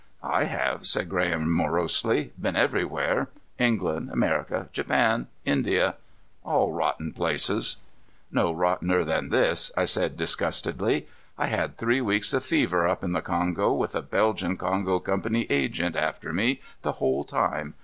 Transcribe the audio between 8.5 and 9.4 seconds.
rottener than